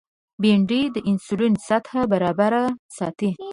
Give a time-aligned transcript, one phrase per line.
[0.41, 2.63] بېنډۍ د انسولین سطحه برابره
[2.97, 3.29] ساتي